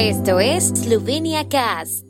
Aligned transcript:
Esto 0.00 0.38
es 0.38 0.68
Slovenia 0.68 1.48
Cast. 1.48 2.04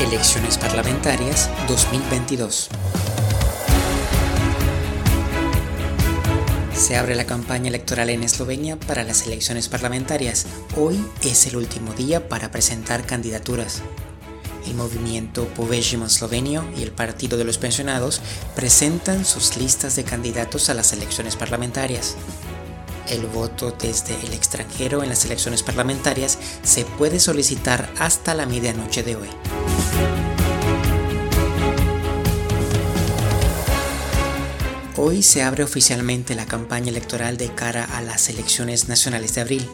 Elecciones 0.00 0.56
parlamentarias 0.56 1.50
2022. 1.66 2.68
Se 6.72 6.96
abre 6.96 7.16
la 7.16 7.26
campaña 7.26 7.70
electoral 7.70 8.10
en 8.10 8.22
Eslovenia 8.22 8.78
para 8.78 9.02
las 9.02 9.26
elecciones 9.26 9.68
parlamentarias. 9.68 10.46
Hoy 10.76 11.04
es 11.24 11.48
el 11.48 11.56
último 11.56 11.92
día 11.92 12.28
para 12.28 12.52
presentar 12.52 13.04
candidaturas. 13.04 13.82
El 14.64 14.74
movimiento 14.74 15.48
Povežimo 15.56 16.08
Slovenio 16.08 16.64
y 16.76 16.84
el 16.84 16.92
Partido 16.92 17.36
de 17.36 17.42
los 17.42 17.58
Pensionados 17.58 18.20
presentan 18.54 19.24
sus 19.24 19.56
listas 19.56 19.96
de 19.96 20.04
candidatos 20.04 20.70
a 20.70 20.74
las 20.74 20.92
elecciones 20.92 21.34
parlamentarias. 21.34 22.16
El 23.12 23.26
voto 23.26 23.76
desde 23.78 24.14
el 24.24 24.32
extranjero 24.32 25.02
en 25.02 25.10
las 25.10 25.26
elecciones 25.26 25.62
parlamentarias 25.62 26.38
se 26.62 26.86
puede 26.86 27.20
solicitar 27.20 27.92
hasta 27.98 28.32
la 28.32 28.46
medianoche 28.46 29.02
de 29.02 29.16
hoy. 29.16 29.28
Hoy 34.96 35.22
se 35.22 35.42
abre 35.42 35.62
oficialmente 35.62 36.34
la 36.34 36.46
campaña 36.46 36.88
electoral 36.88 37.36
de 37.36 37.54
cara 37.54 37.84
a 37.84 38.00
las 38.00 38.30
elecciones 38.30 38.88
nacionales 38.88 39.34
de 39.34 39.42
abril. 39.42 39.68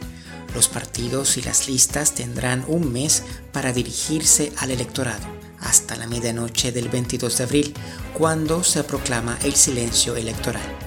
Los 0.53 0.67
partidos 0.67 1.37
y 1.37 1.43
las 1.43 1.69
listas 1.69 2.17
tendrán 2.17 2.65
un 2.67 2.93
mes 2.93 3.23
para 3.53 3.73
dirigirse 3.73 4.53
al 4.57 4.73
electorado, 4.73 5.29
hasta 5.61 5.95
la 5.95 6.09
medianoche 6.09 6.73
del 6.73 6.89
22 6.89 7.39
de 7.39 7.45
abril, 7.45 7.75
cuando 8.15 8.65
se 8.65 8.83
proclama 8.83 9.39
el 9.45 9.55
silencio 9.55 10.17
electoral. 10.17 10.78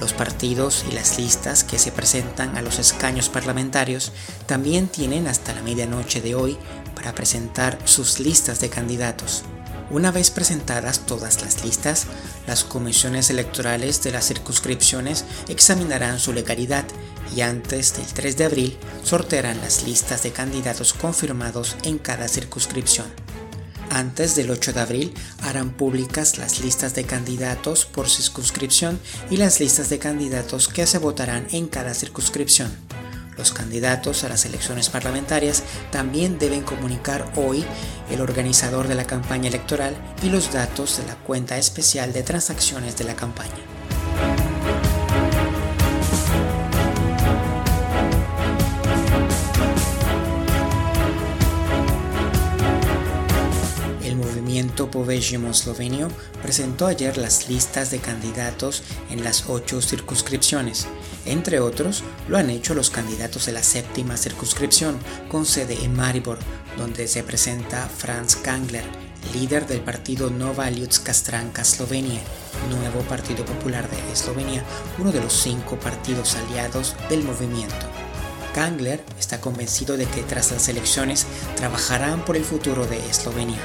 Los 0.00 0.12
partidos 0.12 0.84
y 0.90 0.94
las 0.94 1.18
listas 1.18 1.64
que 1.64 1.78
se 1.78 1.92
presentan 1.92 2.56
a 2.56 2.62
los 2.62 2.78
escaños 2.78 3.28
parlamentarios 3.28 4.12
también 4.46 4.88
tienen 4.88 5.26
hasta 5.26 5.54
la 5.54 5.62
medianoche 5.62 6.20
de 6.20 6.34
hoy 6.34 6.58
para 6.94 7.14
presentar 7.14 7.78
sus 7.84 8.20
listas 8.20 8.60
de 8.60 8.68
candidatos. 8.68 9.44
Una 9.90 10.10
vez 10.10 10.30
presentadas 10.30 11.00
todas 11.00 11.42
las 11.42 11.64
listas, 11.64 12.06
las 12.46 12.64
comisiones 12.64 13.30
electorales 13.30 14.02
de 14.02 14.12
las 14.12 14.26
circunscripciones 14.26 15.24
examinarán 15.48 16.18
su 16.18 16.32
legalidad 16.32 16.84
y 17.34 17.42
antes 17.42 17.96
del 17.96 18.06
3 18.06 18.36
de 18.36 18.44
abril 18.44 18.78
sortearán 19.04 19.60
las 19.60 19.84
listas 19.84 20.22
de 20.22 20.32
candidatos 20.32 20.94
confirmados 20.94 21.76
en 21.84 21.98
cada 21.98 22.28
circunscripción. 22.28 23.23
Antes 23.94 24.34
del 24.34 24.50
8 24.50 24.72
de 24.72 24.80
abril 24.80 25.14
harán 25.40 25.70
públicas 25.70 26.36
las 26.36 26.58
listas 26.58 26.96
de 26.96 27.04
candidatos 27.04 27.84
por 27.84 28.10
circunscripción 28.10 28.98
y 29.30 29.36
las 29.36 29.60
listas 29.60 29.88
de 29.88 30.00
candidatos 30.00 30.66
que 30.66 30.84
se 30.88 30.98
votarán 30.98 31.46
en 31.52 31.68
cada 31.68 31.94
circunscripción. 31.94 32.72
Los 33.38 33.52
candidatos 33.52 34.24
a 34.24 34.28
las 34.28 34.46
elecciones 34.46 34.90
parlamentarias 34.90 35.62
también 35.92 36.40
deben 36.40 36.62
comunicar 36.62 37.32
hoy 37.36 37.64
el 38.10 38.20
organizador 38.20 38.88
de 38.88 38.96
la 38.96 39.06
campaña 39.06 39.46
electoral 39.46 39.94
y 40.24 40.28
los 40.28 40.52
datos 40.52 40.96
de 40.96 41.06
la 41.06 41.14
cuenta 41.14 41.56
especial 41.56 42.12
de 42.12 42.24
transacciones 42.24 42.96
de 42.96 43.04
la 43.04 43.14
campaña. 43.14 43.73
Movimiento 54.84 54.90
Povežimo 54.90 55.52
Slovenio 55.54 56.08
presentó 56.42 56.86
ayer 56.86 57.16
las 57.16 57.48
listas 57.48 57.90
de 57.90 57.98
candidatos 57.98 58.82
en 59.10 59.24
las 59.24 59.44
ocho 59.48 59.80
circunscripciones. 59.80 60.86
Entre 61.26 61.60
otros, 61.60 62.02
lo 62.28 62.36
han 62.36 62.50
hecho 62.50 62.74
los 62.74 62.90
candidatos 62.90 63.46
de 63.46 63.52
la 63.52 63.62
séptima 63.62 64.16
circunscripción, 64.16 64.98
con 65.30 65.46
sede 65.46 65.78
en 65.82 65.94
Maribor, 65.94 66.38
donde 66.76 67.08
se 67.08 67.22
presenta 67.22 67.88
Franz 67.88 68.36
Kangler, 68.36 68.84
líder 69.32 69.66
del 69.66 69.80
partido 69.80 70.30
Nova 70.30 70.70
Ljudska 70.70 71.12
Stranka 71.12 71.64
Slovenia, 71.64 72.20
nuevo 72.70 73.00
Partido 73.08 73.44
Popular 73.44 73.88
de 73.88 74.12
Eslovenia, 74.12 74.64
uno 74.98 75.12
de 75.12 75.20
los 75.20 75.32
cinco 75.32 75.76
partidos 75.76 76.36
aliados 76.36 76.94
del 77.08 77.24
movimiento. 77.24 77.86
Kangler 78.54 79.02
está 79.18 79.40
convencido 79.40 79.96
de 79.96 80.06
que 80.06 80.22
tras 80.22 80.52
las 80.52 80.68
elecciones 80.68 81.26
trabajarán 81.56 82.24
por 82.24 82.36
el 82.36 82.44
futuro 82.44 82.86
de 82.86 82.98
Eslovenia. 83.10 83.58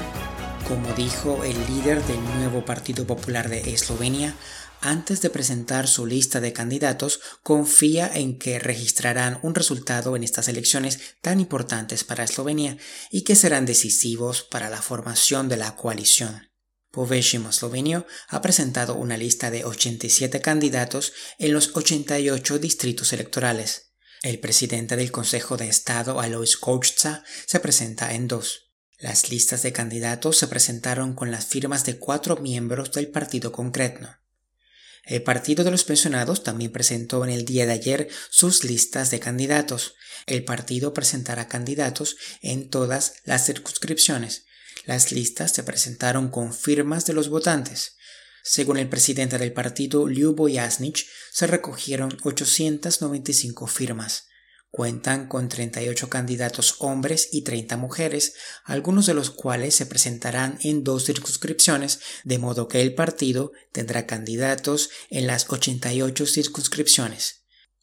Como 0.70 0.92
dijo 0.92 1.42
el 1.42 1.58
líder 1.66 2.00
del 2.04 2.22
nuevo 2.36 2.64
Partido 2.64 3.04
Popular 3.04 3.48
de 3.48 3.72
Eslovenia, 3.72 4.36
antes 4.80 5.20
de 5.20 5.28
presentar 5.28 5.88
su 5.88 6.06
lista 6.06 6.40
de 6.40 6.52
candidatos, 6.52 7.18
confía 7.42 8.08
en 8.14 8.38
que 8.38 8.60
registrarán 8.60 9.40
un 9.42 9.56
resultado 9.56 10.14
en 10.14 10.22
estas 10.22 10.46
elecciones 10.46 11.16
tan 11.22 11.40
importantes 11.40 12.04
para 12.04 12.22
Eslovenia 12.22 12.78
y 13.10 13.22
que 13.22 13.34
serán 13.34 13.66
decisivos 13.66 14.44
para 14.44 14.70
la 14.70 14.80
formación 14.80 15.48
de 15.48 15.56
la 15.56 15.74
coalición. 15.74 16.52
Povežimo 16.92 17.50
Slovenio 17.50 18.06
ha 18.28 18.40
presentado 18.40 18.94
una 18.94 19.16
lista 19.16 19.50
de 19.50 19.64
87 19.64 20.40
candidatos 20.40 21.12
en 21.40 21.52
los 21.52 21.74
88 21.74 22.60
distritos 22.60 23.12
electorales. 23.12 23.96
El 24.22 24.38
presidente 24.38 24.94
del 24.94 25.10
Consejo 25.10 25.56
de 25.56 25.66
Estado, 25.66 26.20
Alois 26.20 26.56
Kouchza, 26.56 27.24
se 27.46 27.58
presenta 27.58 28.14
en 28.14 28.28
dos. 28.28 28.69
Las 29.00 29.30
listas 29.30 29.62
de 29.62 29.72
candidatos 29.72 30.36
se 30.36 30.46
presentaron 30.46 31.14
con 31.14 31.30
las 31.30 31.46
firmas 31.46 31.86
de 31.86 31.98
cuatro 31.98 32.36
miembros 32.36 32.92
del 32.92 33.08
partido 33.08 33.50
concreto. 33.50 34.06
El 35.04 35.22
Partido 35.22 35.64
de 35.64 35.70
los 35.70 35.84
Pensionados 35.84 36.44
también 36.44 36.70
presentó 36.70 37.24
en 37.24 37.30
el 37.30 37.46
día 37.46 37.64
de 37.64 37.72
ayer 37.72 38.08
sus 38.28 38.62
listas 38.62 39.10
de 39.10 39.18
candidatos. 39.18 39.94
El 40.26 40.44
partido 40.44 40.92
presentará 40.92 41.48
candidatos 41.48 42.16
en 42.42 42.68
todas 42.68 43.14
las 43.24 43.46
circunscripciones. 43.46 44.44
Las 44.84 45.12
listas 45.12 45.52
se 45.52 45.62
presentaron 45.62 46.28
con 46.28 46.52
firmas 46.52 47.06
de 47.06 47.14
los 47.14 47.30
votantes. 47.30 47.96
Según 48.42 48.76
el 48.76 48.90
presidente 48.90 49.38
del 49.38 49.54
partido, 49.54 50.06
Lyubo 50.08 50.46
Jasnich, 50.52 51.06
se 51.32 51.46
recogieron 51.46 52.18
895 52.22 53.66
firmas. 53.66 54.29
Cuentan 54.70 55.26
con 55.26 55.48
38 55.48 56.08
candidatos 56.08 56.76
hombres 56.78 57.30
y 57.32 57.42
30 57.42 57.76
mujeres, 57.76 58.34
algunos 58.64 59.06
de 59.06 59.14
los 59.14 59.30
cuales 59.30 59.74
se 59.74 59.84
presentarán 59.84 60.58
en 60.62 60.84
dos 60.84 61.06
circunscripciones, 61.06 62.00
de 62.22 62.38
modo 62.38 62.68
que 62.68 62.80
el 62.80 62.94
partido 62.94 63.50
tendrá 63.72 64.06
candidatos 64.06 64.90
en 65.10 65.26
las 65.26 65.50
88 65.50 66.24
circunscripciones. 66.24 67.40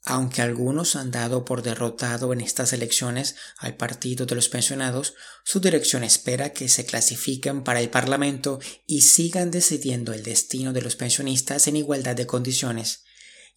Aunque 0.09 0.41
algunos 0.41 0.95
han 0.95 1.11
dado 1.11 1.43
por 1.43 1.61
derrotado 1.61 2.31
en 2.31 2.39
estas 2.39 2.71
elecciones 2.71 3.35
al 3.57 3.75
Partido 3.75 4.25
de 4.25 4.35
los 4.35 4.47
Pensionados, 4.47 5.15
su 5.43 5.59
dirección 5.59 6.05
espera 6.05 6.53
que 6.53 6.69
se 6.69 6.85
clasifiquen 6.85 7.65
para 7.65 7.81
el 7.81 7.89
Parlamento 7.89 8.59
y 8.85 9.01
sigan 9.01 9.51
decidiendo 9.51 10.13
el 10.13 10.23
destino 10.23 10.71
de 10.71 10.81
los 10.81 10.95
pensionistas 10.95 11.67
en 11.67 11.75
igualdad 11.75 12.15
de 12.15 12.25
condiciones. 12.25 13.03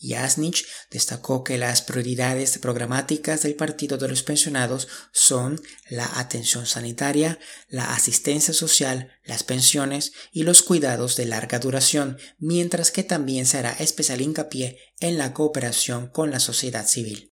Jasnich 0.01 0.67
destacó 0.91 1.45
que 1.45 1.59
las 1.59 1.83
prioridades 1.83 2.59
programáticas 2.59 3.43
del 3.43 3.55
Partido 3.55 3.99
de 3.99 4.09
los 4.09 4.23
Pensionados 4.23 4.89
son 5.13 5.61
la 5.89 6.19
atención 6.19 6.67
sanitaria, 6.67 7.39
la 7.69 7.95
asistencia 7.95 8.55
social, 8.55 9.13
las 9.25 9.43
pensiones 9.43 10.13
y 10.33 10.43
los 10.45 10.63
cuidados 10.63 11.17
de 11.17 11.27
larga 11.27 11.59
duración, 11.59 12.19
mientras 12.39 12.91
que 12.91 13.05
también 13.05 13.47
se 13.47 13.59
hará 13.59 13.73
especial 13.73 14.21
hincapié 14.21 14.79
en 15.01 15.19
la 15.19 15.35
cooperación 15.35 16.09
con 16.09 16.31
la 16.31 16.41
sociedad 16.41 16.87
civil. 16.87 17.30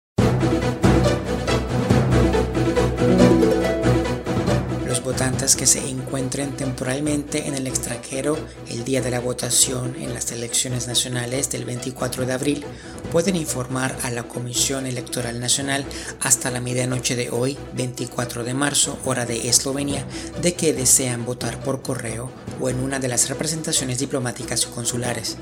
Votantes 5.47 5.55
que 5.55 5.65
se 5.65 5.89
encuentren 5.89 6.57
temporalmente 6.57 7.47
en 7.47 7.53
el 7.53 7.67
extranjero 7.67 8.37
el 8.69 8.83
día 8.83 9.01
de 9.01 9.11
la 9.11 9.21
votación 9.21 9.95
en 9.97 10.13
las 10.13 10.31
elecciones 10.31 10.87
nacionales 10.87 11.49
del 11.49 11.63
24 11.63 12.25
de 12.25 12.33
abril 12.33 12.65
pueden 13.11 13.35
informar 13.35 13.95
a 14.03 14.11
la 14.11 14.23
Comisión 14.23 14.85
Electoral 14.85 15.39
Nacional 15.39 15.85
hasta 16.19 16.51
la 16.51 16.59
medianoche 16.59 17.15
de 17.15 17.29
hoy, 17.29 17.57
24 17.75 18.43
de 18.43 18.53
marzo, 18.53 18.97
hora 19.05 19.25
de 19.25 19.47
Eslovenia, 19.47 20.05
de 20.41 20.53
que 20.53 20.73
desean 20.73 21.25
votar 21.25 21.63
por 21.63 21.81
correo 21.81 22.29
o 22.59 22.69
en 22.69 22.79
una 22.79 22.99
de 22.99 23.07
las 23.07 23.29
representaciones 23.29 23.99
diplomáticas 23.99 24.65
o 24.65 24.71
consulares. 24.71 25.37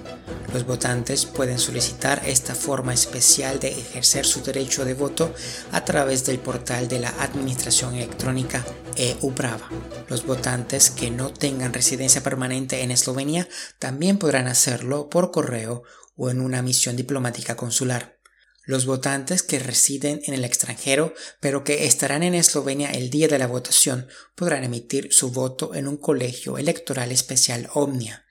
Los 0.55 0.65
votantes 0.65 1.25
pueden 1.25 1.59
solicitar 1.59 2.21
esta 2.25 2.55
forma 2.55 2.93
especial 2.93 3.59
de 3.59 3.77
ejercer 3.77 4.25
su 4.25 4.41
derecho 4.41 4.85
de 4.85 4.93
voto 4.93 5.35
a 5.73 5.83
través 5.83 6.25
del 6.25 6.39
portal 6.39 6.87
de 6.87 6.99
la 6.99 7.09
Administración 7.19 7.95
Electrónica 7.95 8.65
EU-Brava. 8.95 9.69
Los 10.07 10.25
votantes 10.25 10.91
que 10.91 11.11
no 11.11 11.33
tengan 11.33 11.73
residencia 11.73 12.23
permanente 12.23 12.83
en 12.83 12.91
Eslovenia 12.91 13.49
también 13.79 14.17
podrán 14.17 14.47
hacerlo 14.47 15.09
por 15.09 15.31
correo 15.31 15.83
o 16.15 16.29
en 16.29 16.39
una 16.39 16.61
misión 16.61 16.95
diplomática 16.95 17.57
consular. 17.57 18.17
Los 18.63 18.85
votantes 18.85 19.43
que 19.43 19.59
residen 19.59 20.21
en 20.23 20.35
el 20.35 20.45
extranjero 20.45 21.13
pero 21.41 21.65
que 21.65 21.85
estarán 21.85 22.23
en 22.23 22.33
Eslovenia 22.33 22.91
el 22.91 23.09
día 23.09 23.27
de 23.27 23.39
la 23.39 23.47
votación 23.47 24.07
podrán 24.35 24.63
emitir 24.63 25.11
su 25.11 25.31
voto 25.31 25.75
en 25.75 25.85
un 25.89 25.97
colegio 25.97 26.57
electoral 26.57 27.11
especial 27.11 27.67
Omnia. 27.73 28.24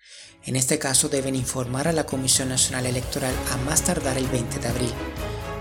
En 0.46 0.56
este 0.56 0.78
caso 0.78 1.08
deben 1.08 1.34
informar 1.34 1.88
a 1.88 1.92
la 1.92 2.04
Comisión 2.04 2.50
Nacional 2.50 2.84
Electoral 2.84 3.32
a 3.50 3.56
más 3.58 3.82
tardar 3.82 4.18
el 4.18 4.26
20 4.26 4.58
de 4.58 4.68
abril. 4.68 4.92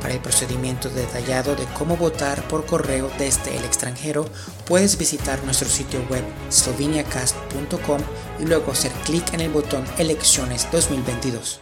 Para 0.02 0.14
el 0.14 0.20
procedimiento 0.20 0.90
detallado 0.90 1.56
de 1.56 1.64
cómo 1.78 1.96
votar 1.96 2.46
por 2.50 2.66
correo 2.66 3.10
desde 3.18 3.56
el 3.56 3.64
extranjero, 3.64 4.26
puedes 4.66 4.98
visitar 4.98 5.42
nuestro 5.46 5.70
sitio 5.70 6.06
web 6.10 6.26
sloveniacast.com 6.50 8.02
y 8.42 8.46
luego 8.46 8.74
hacer 8.74 8.92
clic 9.06 9.34
en 9.34 9.40
el 9.40 9.52
botón 9.52 9.86
Elecciones 9.98 10.68
2022. 10.74 11.62